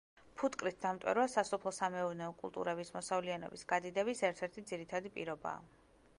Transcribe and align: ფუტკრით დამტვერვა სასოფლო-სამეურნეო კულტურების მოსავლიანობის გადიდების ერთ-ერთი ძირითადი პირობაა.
ფუტკრით 0.41 0.77
დამტვერვა 0.85 1.25
სასოფლო-სამეურნეო 1.33 2.31
კულტურების 2.41 2.91
მოსავლიანობის 2.97 3.69
გადიდების 3.75 4.27
ერთ-ერთი 4.33 4.69
ძირითადი 4.73 5.15
პირობაა. 5.21 5.89